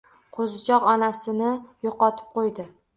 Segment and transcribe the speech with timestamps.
[0.37, 1.53] Qo'zichoq onasini
[1.89, 2.71] yo'qotib qo'ydi